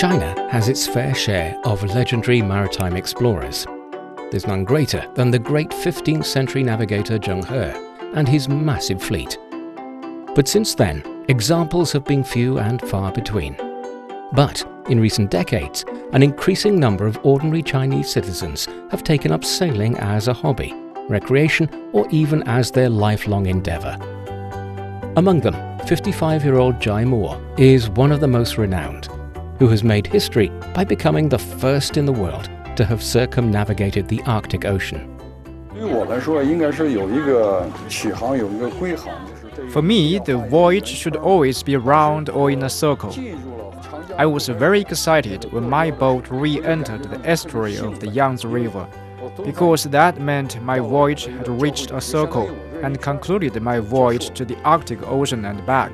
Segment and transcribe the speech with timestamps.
[0.00, 3.66] China has its fair share of legendary maritime explorers.
[4.30, 9.36] There's none greater than the great 15th century navigator Zheng He and his massive fleet.
[10.34, 13.58] But since then, examples have been few and far between.
[14.32, 19.98] But in recent decades, an increasing number of ordinary Chinese citizens have taken up sailing
[19.98, 20.72] as a hobby,
[21.10, 23.98] recreation, or even as their lifelong endeavor.
[25.18, 29.10] Among them, 55 year old Zhai Mo is one of the most renowned,
[29.60, 34.22] who has made history by becoming the first in the world to have circumnavigated the
[34.22, 35.06] Arctic Ocean.
[39.70, 43.14] For me, the voyage should always be round or in a circle.
[44.16, 48.88] I was very excited when my boat re entered the estuary of the Yangtze River,
[49.44, 52.48] because that meant my voyage had reached a circle
[52.82, 55.92] and concluded my voyage to the Arctic Ocean and back.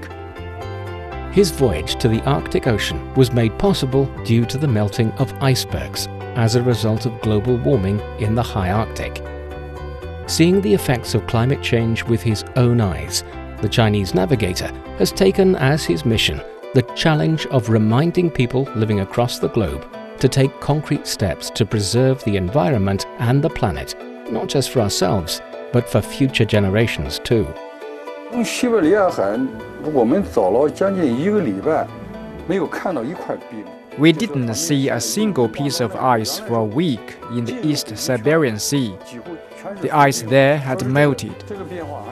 [1.37, 6.09] His voyage to the Arctic Ocean was made possible due to the melting of icebergs
[6.35, 9.23] as a result of global warming in the high Arctic.
[10.27, 13.23] Seeing the effects of climate change with his own eyes,
[13.61, 16.41] the Chinese navigator has taken as his mission
[16.73, 19.87] the challenge of reminding people living across the globe
[20.21, 23.95] to take concrete steps to preserve the environment and the planet,
[24.33, 27.47] not just for ourselves, but for future generations too.
[33.99, 38.59] We didn't see a single piece of ice for a week in the East Siberian
[38.59, 38.97] Sea.
[39.81, 41.35] The ice there had melted.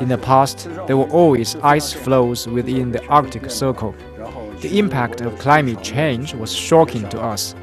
[0.00, 3.94] In the past, there were always ice floes within the Arctic Circle.
[4.60, 7.54] The impact of climate change was shocking to us.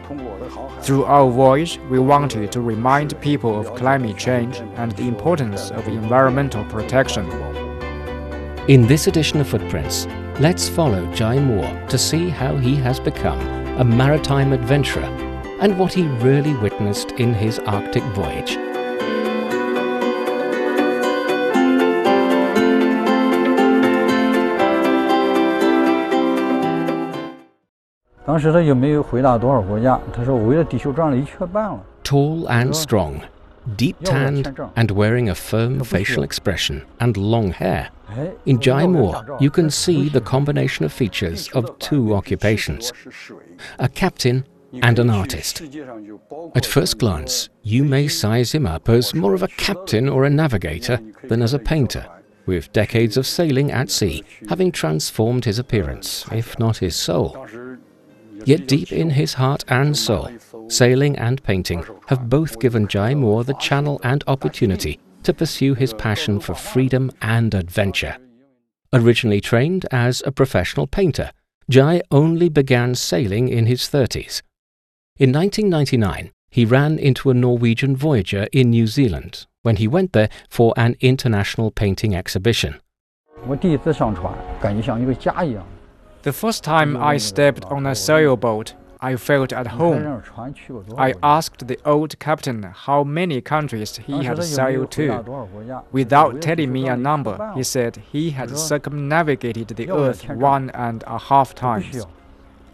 [0.81, 5.87] Through our voyage, we wanted to remind people of climate change and the importance of
[5.87, 7.25] environmental protection.
[8.67, 10.05] In this edition of Footprints,
[10.39, 13.39] let's follow Zhai Mo to see how he has become
[13.79, 15.03] a maritime adventurer
[15.59, 18.57] and what he really witnessed in his Arctic voyage.
[32.03, 33.23] Tall and strong,
[33.77, 37.89] deep tanned, and wearing a firm facial expression and long hair.
[38.45, 42.91] In Zhai Mo, you can see the combination of features of two occupations
[43.79, 44.45] a captain
[44.81, 45.61] and an artist.
[46.55, 50.29] At first glance, you may size him up as more of a captain or a
[50.29, 52.07] navigator than as a painter,
[52.45, 57.45] with decades of sailing at sea having transformed his appearance, if not his soul.
[58.45, 60.29] Yet deep in his heart and soul,
[60.67, 65.93] sailing and painting have both given Zhai Mo the channel and opportunity to pursue his
[65.93, 68.17] passion for freedom and adventure.
[68.93, 71.31] Originally trained as a professional painter,
[71.71, 74.41] Zhai only began sailing in his 30s.
[75.17, 80.29] In 1999, he ran into a Norwegian voyager in New Zealand when he went there
[80.49, 82.79] for an international painting exhibition.
[83.47, 85.65] 我第一次上船，感觉像一个家一样。
[86.23, 88.73] The first time I stepped on a sailboat,
[89.03, 90.21] I felt at home.
[90.97, 95.83] I asked the old captain how many countries he had sailed to.
[95.91, 101.17] Without telling me a number, he said he had circumnavigated the earth one and a
[101.17, 102.05] half times.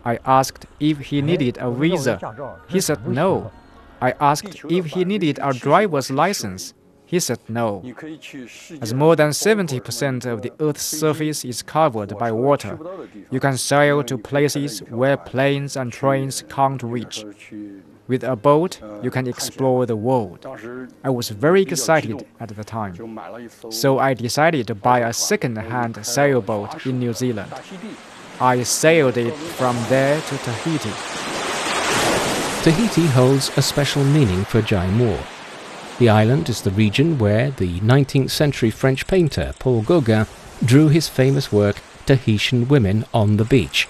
[0.04, 2.16] I asked if he needed a visa.
[2.68, 3.52] He said no.
[4.02, 6.74] I asked if he needed a driver's license.
[7.08, 7.82] He said no.
[8.82, 12.78] As more than 70% of the Earth's surface is covered by water,
[13.32, 17.24] you can sail to places where planes and trains can't reach.
[18.08, 20.46] With a boat, you can explore the world.
[21.02, 22.94] I was very excited at the time.
[23.70, 27.54] So I decided to buy a second hand sailboat in New Zealand.
[28.42, 30.92] I sailed it from there to Tahiti.
[32.64, 35.18] Tahiti holds a special meaning for Zhai Mo.
[36.00, 40.28] The island is the region where the 19th century French painter Paul Gauguin
[40.64, 43.88] drew his famous work Tahitian Women on the Beach.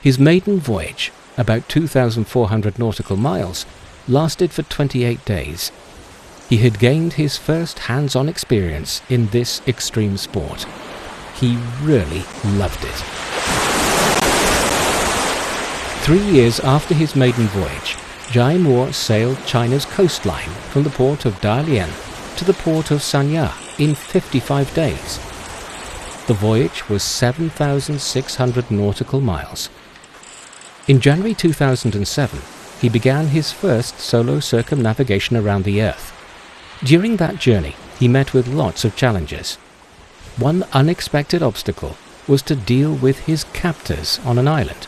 [0.00, 3.64] His maiden voyage, about 2,400 nautical miles,
[4.08, 5.70] lasted for 28 days.
[6.48, 10.66] He had gained his first hands on experience in this extreme sport.
[11.36, 13.04] He really loved it.
[16.02, 17.96] Three years after his maiden voyage,
[18.28, 21.90] Zhai sailed China's coastline from the port of Dalian
[22.36, 25.18] to the port of Sanya in 55 days.
[26.26, 29.68] The voyage was 7,600 nautical miles.
[30.88, 32.40] In January 2007,
[32.80, 36.12] he began his first solo circumnavigation around the Earth.
[36.82, 39.56] During that journey, he met with lots of challenges.
[40.36, 44.86] One unexpected obstacle was to deal with his captors on an island.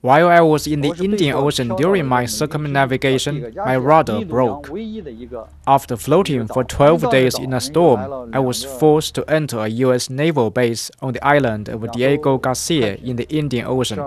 [0.00, 4.68] While I was in the Indian Ocean during my circumnavigation, my rudder broke.
[5.66, 10.10] After floating for 12 days in a storm, I was forced to enter a US
[10.10, 13.98] naval base on the island of Diego Garcia in the Indian Ocean.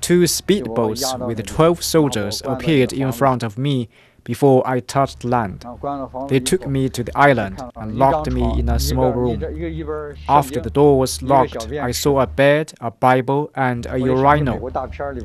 [0.00, 3.88] Two speedboats with 12 soldiers appeared in front of me
[4.28, 5.64] before I touched land.
[6.28, 9.38] They took me to the island and locked me in a small room.
[10.28, 14.58] After the door was locked, I saw a bed, a Bible, and a urinal.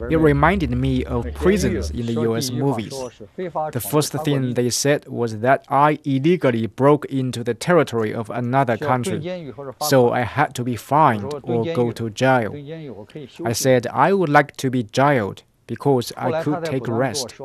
[0.09, 2.95] It reminded me of prisons in the US movies.
[3.77, 8.77] The first thing they said was that I illegally broke into the territory of another
[8.77, 9.19] country,
[9.81, 12.51] so I had to be fined or go to jail.
[13.43, 17.35] I said I would like to be jailed because I could take rest.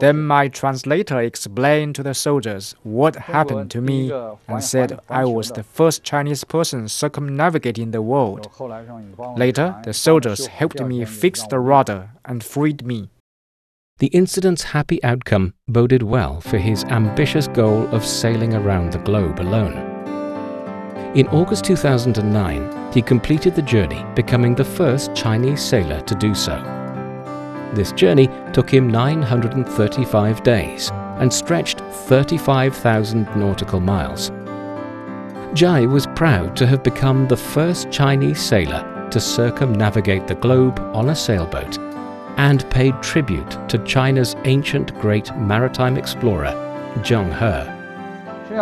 [0.00, 4.12] Then my translator explained to the soldiers what happened to me
[4.48, 8.48] and said I was the first Chinese person circumnavigating the world.
[9.36, 13.10] Later, the soldiers helped me fix the rudder and freed me.
[13.98, 19.40] The incident's happy outcome boded well for his ambitious goal of sailing around the globe
[19.40, 19.76] alone.
[21.16, 26.54] In August 2009, he completed the journey, becoming the first Chinese sailor to do so.
[27.74, 34.30] This journey took him 935 days and stretched 35,000 nautical miles.
[35.54, 41.10] Zhai was proud to have become the first Chinese sailor to circumnavigate the globe on
[41.10, 41.78] a sailboat
[42.38, 46.52] and paid tribute to China's ancient great maritime explorer,
[46.98, 48.54] Zheng He.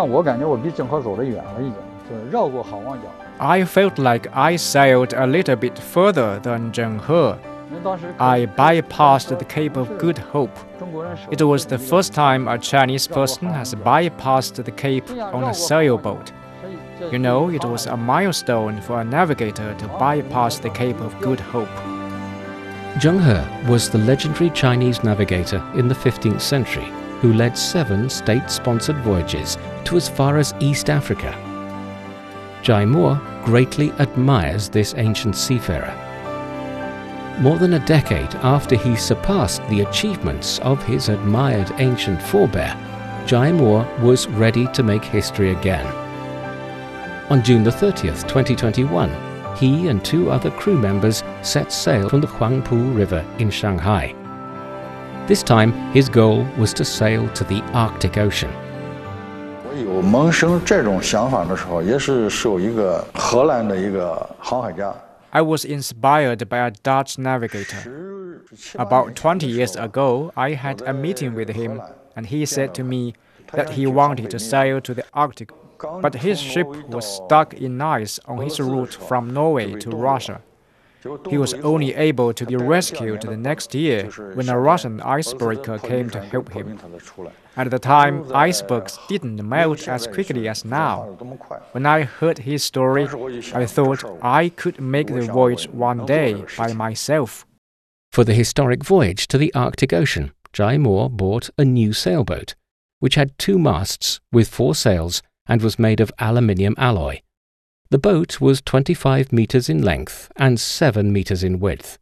[3.39, 7.56] I felt like I sailed a little bit further than Zheng He
[8.21, 10.57] I bypassed the Cape of Good Hope.
[11.33, 16.33] It was the first time a Chinese person has bypassed the Cape on a sailboat.
[17.11, 21.41] You know, it was a milestone for a navigator to bypass the Cape of Good
[21.41, 21.77] Hope.
[23.01, 26.87] Zheng He was the legendary Chinese navigator in the 15th century
[27.21, 31.33] who led seven state-sponsored voyages to as far as East Africa.
[32.63, 36.06] Zhai Mo greatly admires this ancient seafarer
[37.41, 42.75] more than a decade after he surpassed the achievements of his admired ancient forebear,
[43.27, 45.87] Zhai Mo was ready to make history again.
[47.29, 49.11] On June 30, 2021,
[49.57, 54.15] he and two other crew members set sail from the Huangpu River in Shanghai.
[55.27, 58.51] This time, his goal was to sail to the Arctic Ocean.
[59.85, 64.95] 有萌生这种想法的时候，也是受一个荷兰的一个航海家
[65.37, 68.43] I was inspired by a Dutch navigator.
[68.77, 71.83] About 20 years ago, I had a meeting with him,
[72.17, 73.13] and he said to me
[73.53, 75.51] that he wanted to sail to the Arctic,
[76.01, 80.41] but his ship was stuck in ice on his route from Norway to Russia.
[81.29, 86.11] He was only able to be rescued the next year when a Russian icebreaker came
[86.11, 86.79] to help him.
[87.57, 91.17] At the time, icebergs didn't melt as quickly as now.
[91.73, 93.09] When I heard his story,
[93.55, 97.47] I thought I could make the voyage one day by myself.
[98.13, 102.55] For the historic voyage to the Arctic Ocean, Zhai Mo bought a new sailboat,
[102.99, 107.21] which had two masts with four sails and was made of aluminium alloy.
[107.89, 111.99] The boat was 25 meters in length and 7 meters in width.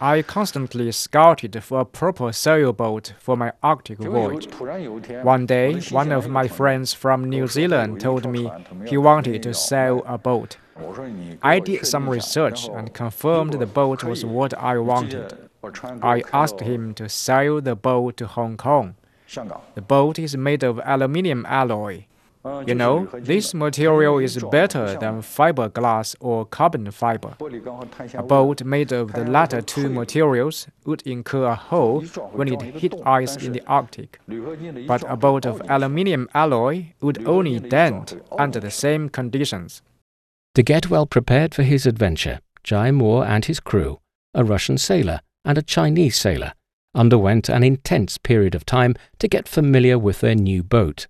[0.00, 4.48] I constantly scouted for a proper sailboat for my Arctic voyage.
[5.22, 8.50] One day, one of my friends from New Zealand told me
[8.86, 10.56] he wanted to sail a boat.
[11.42, 15.50] I did some research and confirmed the boat was what I wanted.
[16.02, 18.96] I asked him to sail the boat to Hong Kong.
[19.74, 22.04] The boat is made of aluminium alloy.
[22.66, 27.36] You know, this material is better than fiberglass or carbon fiber.
[28.14, 32.00] A boat made of the latter two materials would incur a hole
[32.32, 34.18] when it hit ice in the Arctic.
[34.88, 39.80] But a boat of aluminium alloy would only dent under the same conditions.
[40.56, 44.00] To get well prepared for his adventure, Zhai Mo and his crew,
[44.34, 46.54] a Russian sailor and a Chinese sailor,
[46.94, 51.06] underwent an intense period of time to get familiar with their new boat.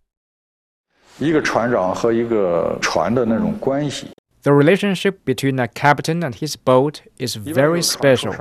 [4.44, 8.32] The relationship between a captain and his boat is very special.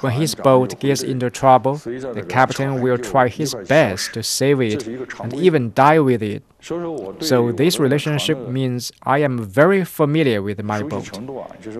[0.00, 4.86] When his boat gets into trouble, the captain will try his best to save it
[5.20, 6.42] and even die with it.
[6.62, 11.18] So, this relationship means I am very familiar with my boat.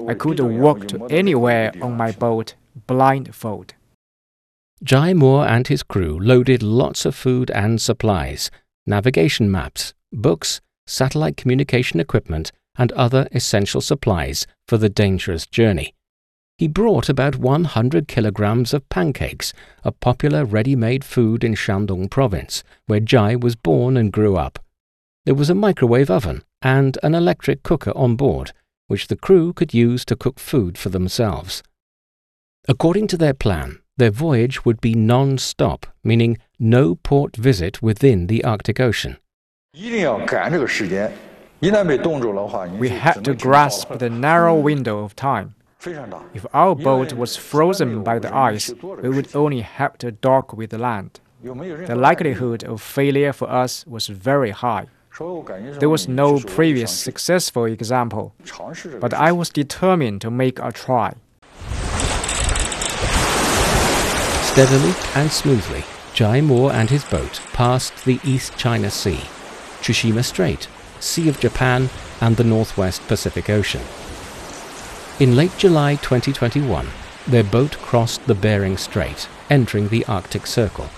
[0.06, 2.56] I could walk to anywhere on my boat
[2.86, 3.72] blindfold.
[4.82, 8.50] Zhai Mo and his crew loaded lots of food and supplies,
[8.86, 15.94] navigation maps, books, satellite communication equipment, and other essential supplies for the dangerous journey.
[16.56, 19.52] He brought about 100 kilograms of pancakes,
[19.84, 24.58] a popular ready made food in Shandong province, where Zhai was born and grew up.
[25.26, 28.52] There was a microwave oven and an electric cooker on board,
[28.86, 31.62] which the crew could use to cook food for themselves.
[32.66, 38.28] According to their plan, their voyage would be non stop, meaning no port visit within
[38.28, 39.18] the Arctic Ocean.
[39.74, 40.00] We
[42.88, 45.54] had to grasp the narrow window of time.
[46.34, 50.70] If our boat was frozen by the ice, we would only have to dock with
[50.70, 51.20] the land.
[51.42, 54.88] The likelihood of failure for us was very high.
[55.80, 58.34] There was no previous successful example,
[59.00, 61.14] but I was determined to make a try.
[64.52, 69.20] Steadily and smoothly, Zhai Mo and his boat passed the East China Sea,
[69.80, 70.66] Tsushima Strait,
[70.98, 71.88] Sea of Japan,
[72.20, 73.82] and the Northwest Pacific Ocean.
[75.20, 76.88] In late July 2021,
[77.28, 80.90] their boat crossed the Bering Strait, entering the Arctic Circle.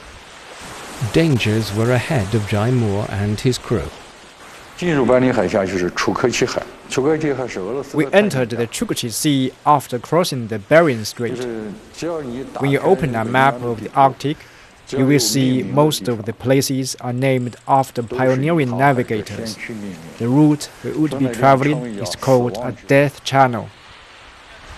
[1.13, 3.91] Dangers were ahead of Zhai Mo and his crew.
[6.99, 11.43] We entered the Chukchi Sea after crossing the Bering Strait.
[12.59, 14.37] When you open a map of the Arctic,
[14.91, 19.57] you will see most of the places are named after pioneering navigators.
[20.19, 23.71] The route we would be traveling is called a death channel.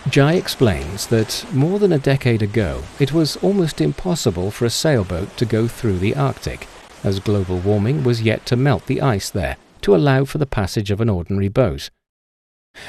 [0.04, 5.36] Zhai explains that more than a decade ago, it was almost impossible for a sailboat
[5.38, 6.68] to go through the Arctic,
[7.02, 10.90] as global warming was yet to melt the ice there to allow for the passage
[10.90, 11.90] of an ordinary boat.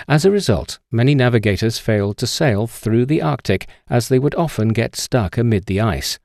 [0.07, 4.69] As a result, many navigators failed to sail through the Arctic as they would often
[4.69, 6.19] get stuck amid the ice.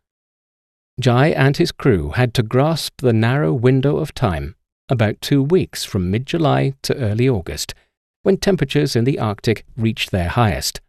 [1.01, 4.55] Zhai and his crew had to grasp the narrow window of time,
[4.89, 7.75] about two weeks from mid July to early August,
[8.23, 10.81] when temperatures in the Arctic reached their highest.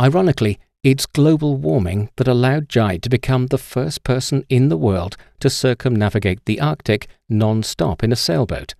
[0.00, 5.16] Ironically, it's global warming that allowed Zhai to become the first person in the world
[5.40, 8.74] to circumnavigate the Arctic non stop in a sailboat.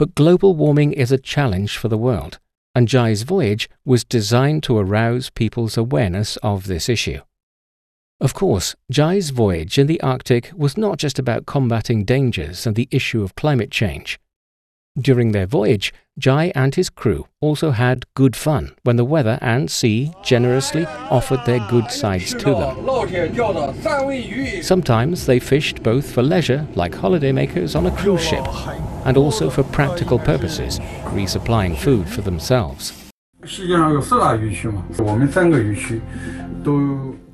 [0.00, 2.38] But global warming is a challenge for the world,
[2.74, 7.20] and Zhai's voyage was designed to arouse people's awareness of this issue.
[8.18, 12.88] Of course, Zhai's voyage in the Arctic was not just about combating dangers and the
[12.90, 14.18] issue of climate change.
[14.98, 19.70] During their voyage, Zhai and his crew also had good fun when the weather and
[19.70, 22.84] sea generously offered their good sides to them.
[24.62, 28.44] Sometimes they fished both for leisure, like holidaymakers on a cruise ship,
[29.06, 30.80] and also for practical purposes,
[31.14, 32.92] resupplying food for themselves.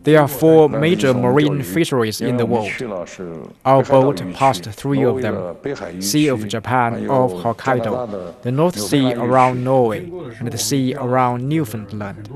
[0.06, 2.70] There are four major marine fisheries in the world.
[3.64, 5.36] Our boat passed three of them
[6.00, 10.08] Sea of Japan off Hokkaido, the North Sea around Norway,
[10.38, 12.28] and the sea around Newfoundland.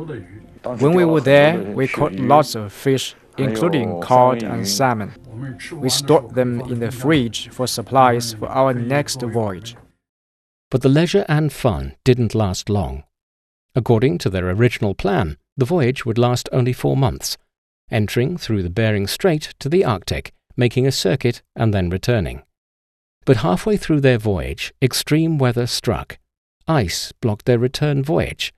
[0.81, 5.13] When we were there, we caught lots of fish, including cod and salmon.
[5.71, 9.77] We stored them in the fridge for supplies for our next voyage.
[10.73, 13.05] But the leisure and fun didn't last long.
[13.77, 17.39] According to their original plan, the voyage would last only four months
[17.91, 22.43] entering through the Bering Strait to the Arctic, making a circuit and then returning.
[23.25, 26.19] But halfway through their voyage, extreme weather struck.
[26.67, 28.53] Ice blocked their return voyage.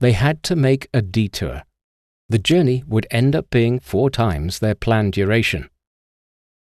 [0.00, 1.62] They had to make a detour.
[2.28, 5.70] The journey would end up being four times their planned duration.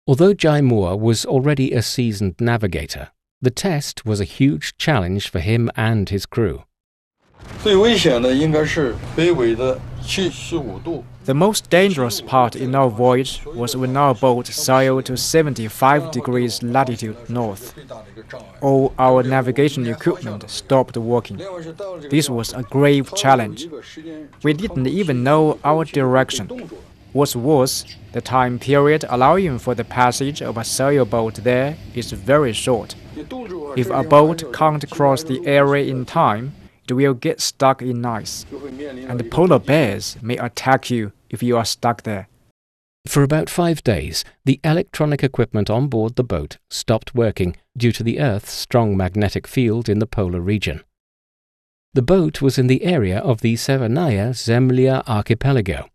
[0.07, 5.41] Although Zhai Mo was already a seasoned navigator, the test was a huge challenge for
[5.41, 6.65] him and his crew.
[7.63, 16.11] 最危险的应该是北纬的七十五度 the most dangerous part in our voyage was when our boat sailed to 75
[16.11, 17.75] degrees latitude north.
[18.61, 21.41] All our navigation equipment stopped working.
[22.11, 23.69] This was a grave challenge.
[24.43, 26.71] We didn't even know our direction.
[27.13, 32.53] What's worse, the time period allowing for the passage of a sailboat there is very
[32.53, 32.97] short.
[33.77, 36.55] If a boat can't cross the area in time,
[36.89, 41.57] it will get stuck in ice, and the polar bears may attack you if you
[41.57, 42.29] are stuck there.
[43.07, 48.03] For about five days, the electronic equipment on board the boat stopped working due to
[48.03, 50.83] the Earth's strong magnetic field in the polar region.
[51.93, 55.89] The boat was in the area of the Severnaya Zemlya archipelago.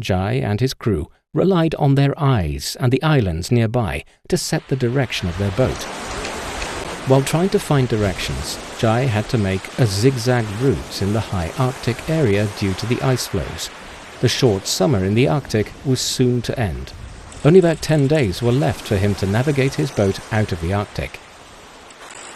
[0.00, 4.76] Zhai and his crew relied on their eyes and the islands nearby to set the
[4.76, 6.19] direction of their boat.
[7.10, 11.50] While trying to find directions, Zhai had to make a zigzag route in the high
[11.58, 13.68] Arctic area due to the ice floes.
[14.20, 16.92] The short summer in the Arctic was soon to end.
[17.44, 20.72] Only about 10 days were left for him to navigate his boat out of the
[20.72, 21.18] Arctic.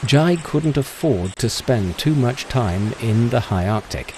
[0.07, 4.09] Zhai couldn't afford to spend too much time in the high Arctic.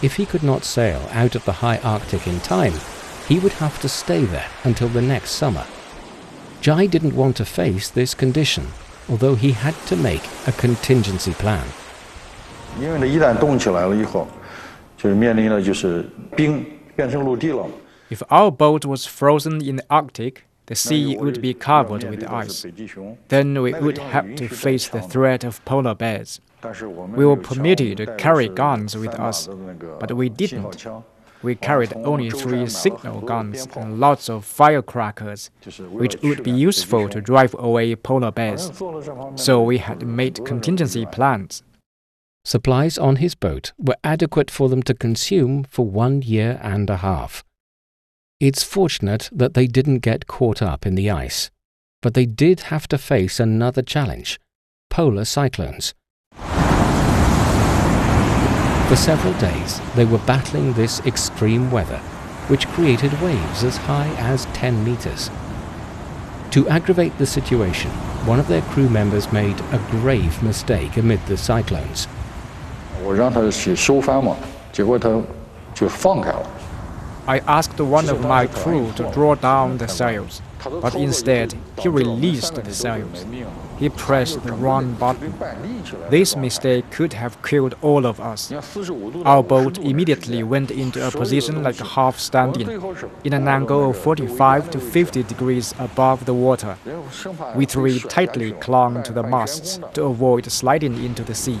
[0.00, 2.80] If he could not sail out of the high Arctic in time,
[3.28, 5.66] he would have to stay there until the next summer.
[6.62, 8.68] Zhai didn't want to face this condition,
[9.09, 11.63] although he had to make a contingency plan.
[12.79, 14.27] 因为呢，一旦冻起来了以后，
[14.97, 17.65] 就是面临的就是冰变成陆地了。
[18.09, 22.65] If our boat was frozen in the Arctic, the sea would be covered with ice.
[23.29, 26.39] Then we would have to face the threat of polar bears.
[27.15, 29.49] We were permitted to carry guns with us,
[29.99, 30.85] but we didn't.
[31.42, 35.50] We carried only three signal guns and lots of firecrackers,
[35.90, 38.72] which would be useful to drive away polar bears.
[39.36, 41.62] So we had made contingency plans.
[42.44, 46.96] Supplies on his boat were adequate for them to consume for one year and a
[46.98, 47.44] half.
[48.40, 51.50] It's fortunate that they didn't get caught up in the ice,
[52.00, 54.40] but they did have to face another challenge
[54.90, 55.94] polar cyclones.
[58.89, 61.99] For several days, they were battling this extreme weather,
[62.47, 65.29] which created waves as high as 10 meters.
[66.51, 67.89] To aggravate the situation,
[68.25, 72.07] one of their crew members made a grave mistake amid the cyclones.
[73.03, 74.35] 我让他去收帆嘛，
[74.71, 75.09] 结果他
[75.73, 76.45] 就放开了。
[77.25, 80.41] I asked one of my crew to draw down the sails,
[80.82, 83.26] but instead he released the sails.
[83.78, 85.32] He pressed the wrong button.
[86.10, 88.52] This mistake could have killed all of us.
[89.24, 92.68] Our boat immediately went into a position like half standing,
[93.24, 96.76] in an angle of 45 to 50 degrees above the water.
[97.54, 101.60] We three tightly clung to the masts to avoid sliding into the sea.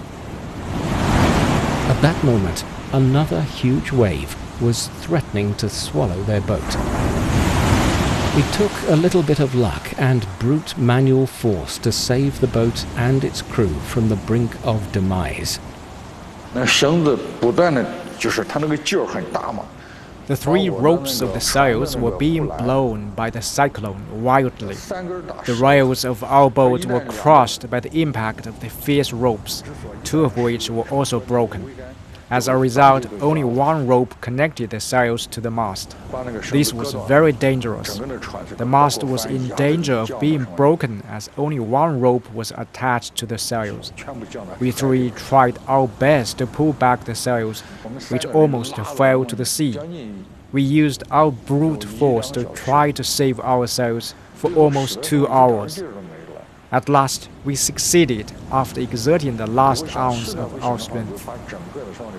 [1.88, 7.17] At that moment, another huge wave was threatening to swallow their boat.
[8.38, 12.86] It took a little bit of luck and brute manual force to save the boat
[12.94, 15.58] and its crew from the brink of demise.
[16.54, 16.64] The
[20.36, 24.76] three ropes of the sails were being blown by the cyclone wildly.
[24.76, 29.64] The rails of our boat were crushed by the impact of the fierce ropes,
[30.04, 31.74] two of which were also broken.
[32.30, 35.96] As a result, only one rope connected the sails to the mast.
[36.52, 37.98] This was very dangerous.
[38.58, 43.26] The mast was in danger of being broken as only one rope was attached to
[43.26, 43.92] the sails.
[44.60, 47.62] We three tried our best to pull back the sails,
[48.10, 49.78] which almost fell to the sea.
[50.52, 55.82] We used our brute force to try to save ourselves for almost two hours.
[56.70, 61.26] At last, we succeeded after exerting the last ounce of our strength.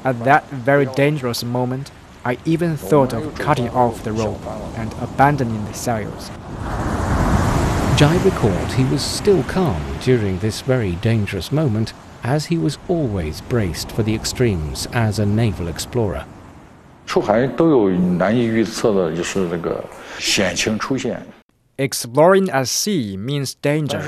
[0.04, 1.92] At that very dangerous moment,
[2.26, 4.44] I even thought of cutting off the rope
[4.76, 6.30] and abandoning the sails.
[8.00, 13.42] Zhai recalled he was still calm during this very dangerous moment, as he was always
[13.42, 16.26] braced for the extremes as a naval explorer.
[21.79, 24.01] Exploring at sea means danger.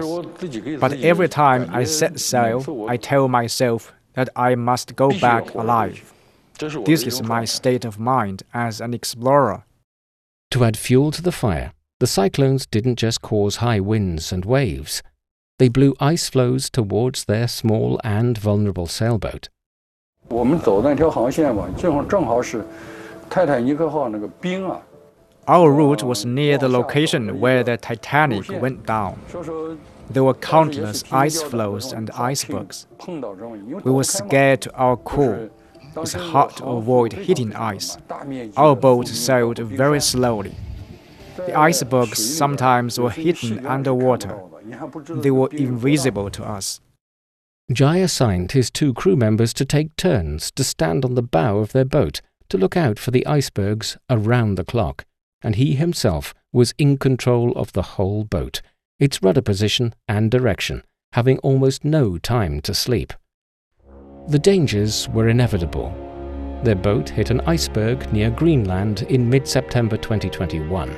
[0.78, 6.12] But every time I set sail, I tell myself that I must go back alive.
[6.84, 9.64] This is my state of mind as an explorer.
[10.52, 15.02] To add fuel to the fire, the cyclones didn't just cause high winds and waves.
[15.58, 19.48] They blew ice floes towards their small and vulnerable sailboat.
[20.28, 22.64] 我们走的那条航线吧，正好正好是
[23.28, 24.80] 泰坦尼克号那个冰啊。
[25.51, 29.19] Our route was near the location where the Titanic went down.
[30.09, 32.87] There were countless ice floes and icebergs.
[33.05, 35.49] We were scared to our core.
[35.97, 37.97] It's hard to avoid hitting ice.
[38.55, 40.55] Our boat sailed very slowly.
[41.35, 44.39] The icebergs sometimes were hidden underwater.
[45.09, 46.79] They were invisible to us.
[47.73, 51.73] Zhai assigned his two crew members to take turns to stand on the bow of
[51.73, 55.03] their boat to look out for the icebergs around the clock
[55.43, 58.61] and he himself was in control of the whole boat,
[58.99, 63.13] its rudder position and direction, having almost no time to sleep.
[64.27, 65.93] The dangers were inevitable.
[66.63, 70.95] Their boat hit an iceberg near Greenland in mid September 2021.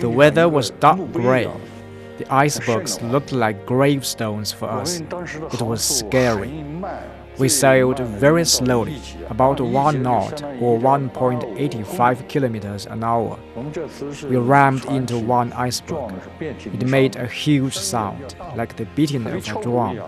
[0.00, 1.50] The weather was dark gray.
[2.18, 5.00] The icebergs looked like gravestones for us.
[5.00, 6.64] It was scary.
[7.38, 13.38] We sailed very slowly, about one knot or 1.85 kilometers an hour.
[14.28, 16.12] We rammed into one iceberg.
[16.40, 20.00] It made a huge sound, like the beating of a drum.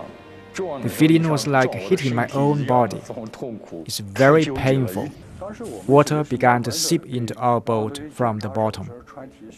[0.55, 3.01] The feeling was like hitting my own body.
[3.85, 5.09] It's very painful.
[5.87, 8.89] water began to seep into our boat from the bottom.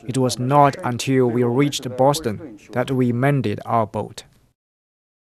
[0.07, 4.23] It was not until we reached Boston that we mended our boat.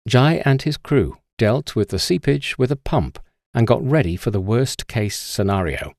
[0.10, 3.18] Zhai and his crew dealt with the seepage with a pump
[3.52, 5.92] and got ready for the worst case scenario.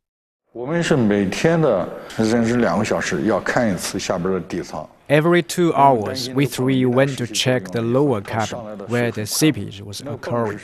[5.09, 10.01] Every two hours, we three went to check the lower cabin where the seepage was
[10.03, 10.61] occurring.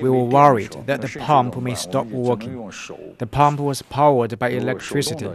[0.00, 2.72] We were worried that the pump may stop working.
[3.18, 5.28] The pump was powered by electricity.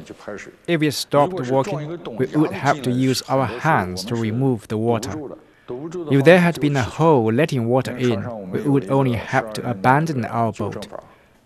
[0.66, 5.38] If it stopped working, we would have to use our hands to remove the water.
[5.70, 10.24] If there had been a hole letting water in, we would only have to abandon
[10.26, 10.88] our boat.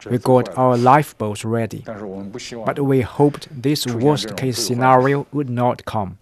[0.10, 6.18] We got our lifeboats ready, but we hoped this worst case scenario would not come.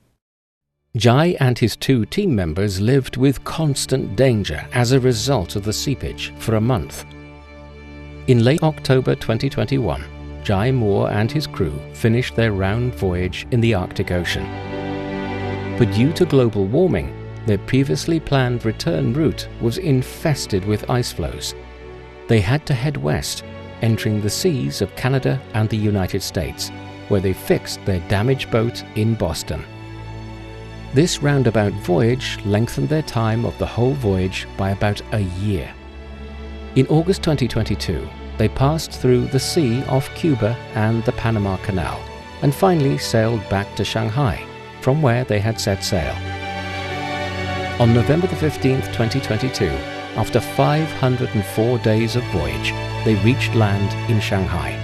[0.97, 5.73] Zhai and his two team members lived with constant danger as a result of the
[5.73, 7.05] seepage for a month.
[8.27, 10.03] In late October 2021,
[10.43, 14.45] Zhai Mo and his crew finished their round voyage in the Arctic Ocean.
[15.77, 21.55] But due to global warming, their previously planned return route was infested with ice floes.
[22.27, 23.43] They had to head west
[23.81, 26.69] entering the seas of Canada and the United States,
[27.07, 29.63] where they fixed their damaged boat in Boston.
[30.93, 35.71] This roundabout voyage lengthened their time of the whole voyage by about a year.
[36.75, 41.99] In August 2022, they passed through the sea off Cuba and the Panama Canal,
[42.41, 44.43] and finally sailed back to Shanghai,
[44.81, 46.15] from where they had set sail.
[47.79, 49.67] On November the 15th, 2022,
[50.17, 52.73] after 504 days of voyage,
[53.05, 54.75] they reached land in Shanghai.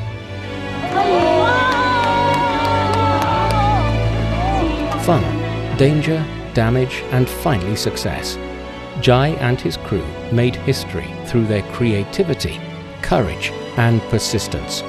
[5.04, 5.22] Fun,
[5.78, 8.38] danger, damage, and finally success.
[9.02, 12.62] Zhai and his crew made history through their creativity,
[13.02, 14.84] courage, and persistence.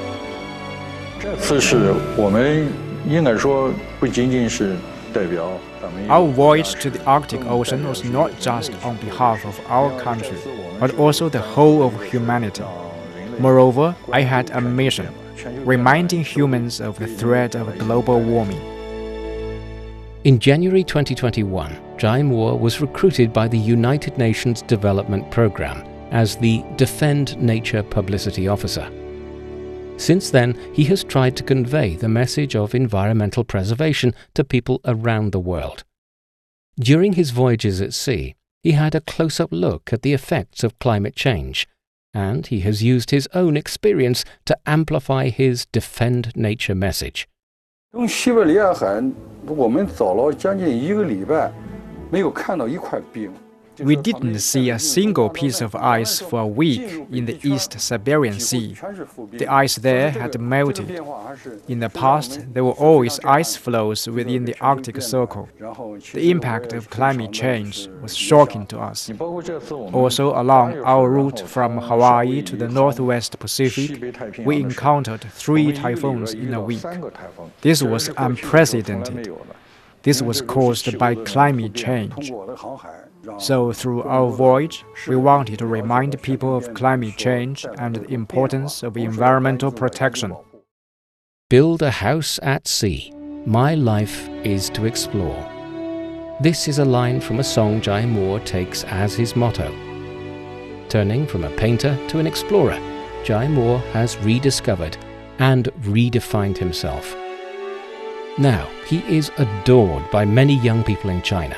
[1.18, 2.68] 这次是我们
[3.08, 4.76] 应该说不仅仅是
[6.08, 10.38] our voyage to the Arctic Ocean was not just on behalf of our country,
[10.78, 12.64] but also the whole of humanity.
[13.38, 15.08] Moreover, I had a mission,
[15.64, 18.60] reminding humans of the threat of global warming.
[20.24, 26.64] In January 2021, Zhai Mo was recruited by the United Nations Development Programme as the
[26.76, 28.90] Defend Nature Publicity Officer.
[29.97, 35.31] Since then, he has tried to convey the message of environmental preservation to people around
[35.31, 35.83] the world.
[36.79, 40.79] During his voyages at sea, he had a close up look at the effects of
[40.79, 41.67] climate change,
[42.13, 47.27] and he has used his own experience to amplify his Defend Nature message.
[47.93, 49.13] 用西伯利亚海岸，
[49.45, 51.51] 我们走了将近一个礼拜，
[52.09, 53.31] 没有看到一块冰。
[53.78, 58.40] We didn't see a single piece of ice for a week in the East Siberian
[58.40, 58.76] Sea.
[59.32, 60.90] The ice there had melted.
[61.68, 65.48] In the past, there were always ice floes within the Arctic Circle.
[66.12, 69.10] The impact of climate change was shocking to us.
[69.92, 76.54] Also, along our route from Hawaii to the Northwest Pacific, we encountered three typhoons in
[76.54, 76.84] a week.
[77.60, 79.28] This was unprecedented.
[80.06, 82.30] This was caused by climate change.
[83.38, 88.84] So, through our voyage, we wanted to remind people of climate change and the importance
[88.84, 90.36] of environmental protection.
[91.50, 93.12] Build a house at sea.
[93.46, 95.42] My life is to explore.
[96.40, 99.74] This is a line from a song Zhai Mo takes as his motto.
[100.88, 102.78] Turning from a painter to an explorer,
[103.24, 104.96] Zhai Mo has rediscovered
[105.40, 107.16] and redefined himself.
[108.38, 111.56] Now, he is adored by many young people in China.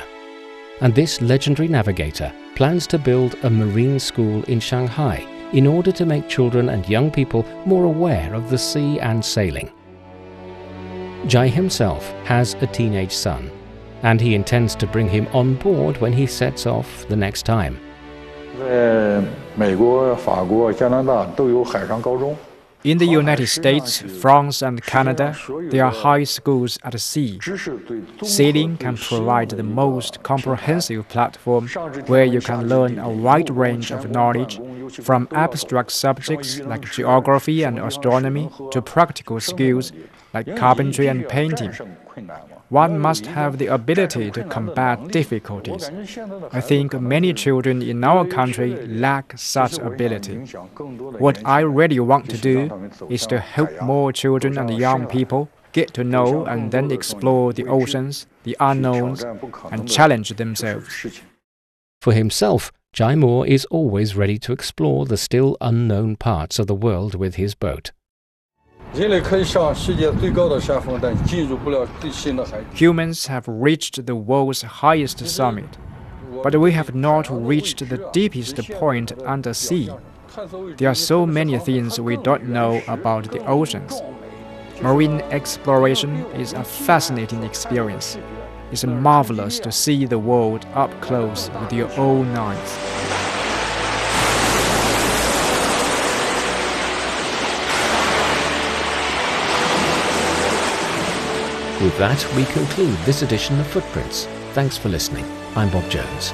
[0.79, 6.05] And this legendary navigator plans to build a marine school in Shanghai in order to
[6.05, 9.69] make children and young people more aware of the sea and sailing.
[11.25, 13.51] Zhai himself has a teenage son,
[14.03, 17.77] and he intends to bring him on board when he sets off the next time.
[18.57, 19.21] 在
[19.55, 22.35] 美国、法国、加拿大都有海上高中。
[22.83, 25.35] In the United States, France, and Canada,
[25.69, 27.39] there are high schools at sea.
[28.23, 31.67] Sailing can provide the most comprehensive platform
[32.07, 34.61] where you can learn a wide range of knowledge,
[34.91, 39.91] from abstract subjects like geography and astronomy to practical skills
[40.33, 41.73] like carpentry and painting.
[42.69, 45.89] One must have the ability to combat difficulties.
[46.51, 50.37] I think many children in our country lack such ability.
[51.17, 55.93] What I really want to do is to help more children and young people get
[55.95, 59.23] to know and then explore the oceans, the unknowns,
[59.71, 61.21] and challenge themselves.
[62.01, 66.75] For himself, Zhai Mo is always ready to explore the still unknown parts of the
[66.75, 67.91] world with his boat.
[72.73, 75.77] Humans have reached the world's highest summit,
[76.41, 79.91] but we have not reached the deepest point under sea.
[80.77, 84.01] There are so many things we don't know about the oceans.
[84.81, 88.17] Marine exploration is a fascinating experience.
[88.71, 92.98] It's marvelous to see the world up close with your own eyes.
[101.81, 104.25] With that, we conclude this edition of Footprints.
[104.51, 105.23] Thanks for listening.
[105.55, 106.33] I'm Bob Jones.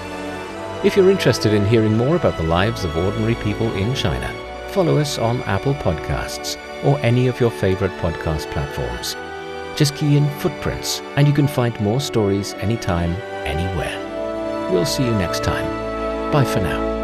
[0.83, 4.27] If you're interested in hearing more about the lives of ordinary people in China,
[4.69, 9.15] follow us on Apple Podcasts or any of your favorite podcast platforms.
[9.77, 13.11] Just key in Footprints and you can find more stories anytime,
[13.45, 14.71] anywhere.
[14.71, 16.31] We'll see you next time.
[16.31, 16.94] Bye for now.